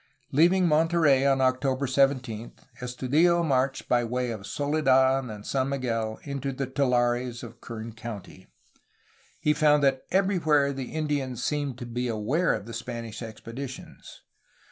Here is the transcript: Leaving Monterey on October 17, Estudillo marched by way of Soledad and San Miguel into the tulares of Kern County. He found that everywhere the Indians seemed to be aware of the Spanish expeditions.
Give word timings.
Leaving 0.31 0.67
Monterey 0.67 1.27
on 1.27 1.41
October 1.41 1.85
17, 1.85 2.53
Estudillo 2.81 3.43
marched 3.45 3.87
by 3.87 4.03
way 4.03 4.31
of 4.31 4.47
Soledad 4.47 5.25
and 5.25 5.45
San 5.45 5.69
Miguel 5.69 6.19
into 6.23 6.51
the 6.51 6.65
tulares 6.65 7.43
of 7.43 7.61
Kern 7.61 7.93
County. 7.93 8.47
He 9.39 9.53
found 9.53 9.83
that 9.83 10.01
everywhere 10.09 10.73
the 10.73 10.91
Indians 10.91 11.43
seemed 11.43 11.77
to 11.77 11.85
be 11.85 12.07
aware 12.07 12.55
of 12.55 12.65
the 12.65 12.73
Spanish 12.73 13.21
expeditions. 13.21 14.23